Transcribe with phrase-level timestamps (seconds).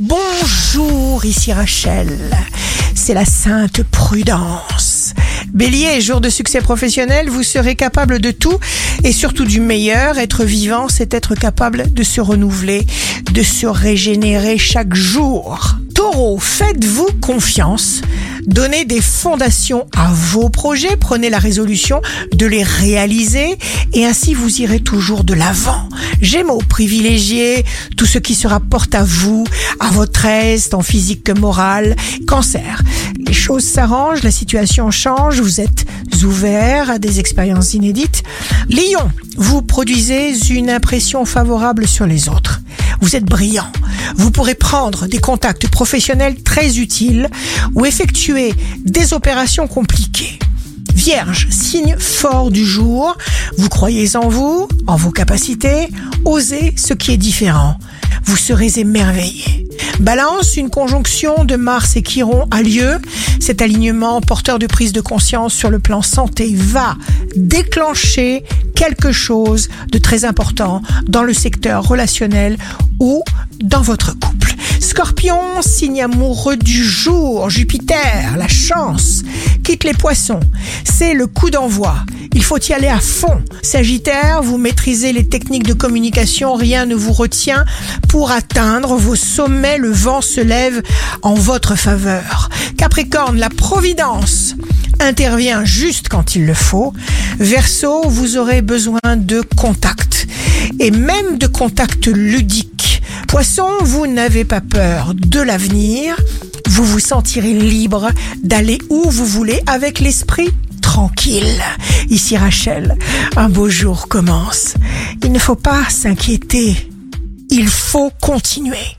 [0.00, 2.30] Bonjour, ici Rachel.
[2.94, 5.12] C'est la sainte prudence.
[5.52, 8.56] Bélier, jour de succès professionnel, vous serez capable de tout
[9.02, 10.16] et surtout du meilleur.
[10.18, 12.86] Être vivant, c'est être capable de se renouveler,
[13.32, 15.74] de se régénérer chaque jour.
[15.96, 18.02] Taureau, faites-vous confiance.
[18.48, 22.00] Donnez des fondations à vos projets, prenez la résolution
[22.32, 23.58] de les réaliser
[23.92, 25.86] et ainsi vous irez toujours de l'avant.
[26.22, 27.66] Gémeaux, privilégiez
[27.98, 29.44] tout ce qui se rapporte à vous,
[29.80, 31.94] à votre aise, tant physique que moral.
[32.26, 32.82] Cancer,
[33.18, 35.84] les choses s'arrangent, la situation change, vous êtes
[36.24, 38.22] ouvert à des expériences inédites.
[38.70, 42.62] Lion, vous produisez une impression favorable sur les autres.
[43.00, 43.70] Vous êtes brillant.
[44.16, 47.28] Vous pourrez prendre des contacts professionnels très utiles
[47.74, 50.38] ou effectuer des opérations compliquées.
[50.94, 53.16] Vierge, signe fort du jour,
[53.56, 55.88] vous croyez en vous, en vos capacités,
[56.24, 57.78] osez ce qui est différent.
[58.24, 59.57] Vous serez émerveillé.
[60.00, 62.98] Balance, une conjonction de Mars et Chiron a lieu.
[63.40, 66.96] Cet alignement porteur de prise de conscience sur le plan santé va
[67.34, 68.44] déclencher
[68.76, 72.56] quelque chose de très important dans le secteur relationnel
[73.00, 73.22] ou
[73.60, 74.54] dans votre couple.
[74.98, 79.22] Scorpion, signe amoureux du jour, Jupiter, la chance,
[79.62, 80.40] quitte les poissons.
[80.82, 81.98] C'est le coup d'envoi.
[82.34, 83.40] Il faut y aller à fond.
[83.62, 87.64] Sagittaire, vous maîtrisez les techniques de communication, rien ne vous retient
[88.08, 90.82] pour atteindre vos sommets, le vent se lève
[91.22, 92.48] en votre faveur.
[92.76, 94.56] Capricorne, la providence
[94.98, 96.92] intervient juste quand il le faut.
[97.38, 100.26] Verseau, vous aurez besoin de contact
[100.80, 102.77] et même de contact ludique.
[103.38, 106.16] Poisson, vous n'avez pas peur de l'avenir.
[106.70, 108.10] Vous vous sentirez libre
[108.42, 110.50] d'aller où vous voulez avec l'esprit
[110.82, 111.62] tranquille.
[112.10, 112.98] Ici Rachel,
[113.36, 114.74] un beau jour commence.
[115.22, 116.90] Il ne faut pas s'inquiéter.
[117.48, 118.96] Il faut continuer.